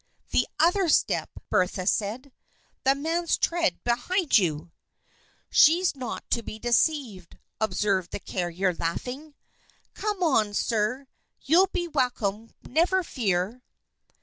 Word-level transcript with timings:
"The 0.31 0.47
other 0.59 0.89
step," 0.89 1.29
Bertha 1.51 1.85
said. 1.85 2.31
"The 2.85 2.95
man's 2.95 3.37
tread 3.37 3.83
behind 3.83 4.35
you!" 4.39 4.71
"She's 5.51 5.95
not 5.95 6.27
to 6.31 6.41
be 6.41 6.57
deceived," 6.57 7.37
observed 7.59 8.09
the 8.09 8.19
carrier, 8.19 8.73
laughing. 8.73 9.35
"Come 9.93 10.19
along, 10.23 10.53
sir. 10.55 11.05
You'll 11.41 11.67
be 11.71 11.87
welcome, 11.87 12.49
never 12.63 13.03
fear!" 13.03 13.61